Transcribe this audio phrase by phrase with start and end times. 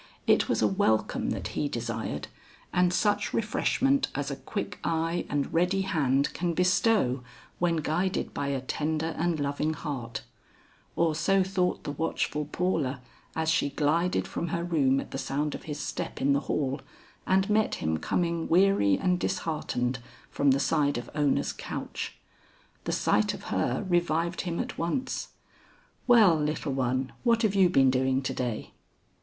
[0.25, 2.27] It was a welcome that he desired,
[2.73, 7.23] and such refreshment as a quick eye and ready hand can bestow
[7.59, 10.23] when guided by a tender and loving heart;
[10.95, 12.99] or so thought the watchful Paula
[13.35, 16.81] as she glided from her room at the sound of his step in the hall,
[17.27, 19.99] and met him coming weary and disheartened
[20.31, 22.15] from the side of Ona's couch.
[22.85, 25.27] The sight of her revived him at once.
[26.07, 28.71] "Well, little one, what have you been doing to day?"